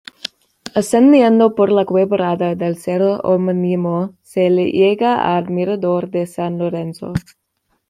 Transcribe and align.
Ascendiendo 0.73 1.53
por 1.53 1.71
la 1.71 1.85
quebrada 1.85 2.55
del 2.55 2.75
cerro 2.75 3.17
homónimo, 3.17 4.15
se 4.23 4.49
llega 4.49 5.37
al 5.37 5.51
mirador 5.51 6.09
de 6.09 6.25
San 6.25 6.57
Lorenzo. 6.57 7.13